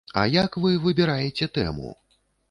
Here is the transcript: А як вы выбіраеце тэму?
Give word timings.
А 0.19 0.21
як 0.43 0.55
вы 0.63 0.71
выбіраеце 0.85 1.49
тэму? 1.59 1.93